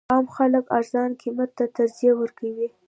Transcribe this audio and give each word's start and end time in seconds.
عام 0.13 0.25
خلک 0.35 0.65
ارزان 0.77 1.09
قیمت 1.21 1.49
ته 1.57 1.65
ترجیح 1.75 2.13
ورکوي. 2.17 2.67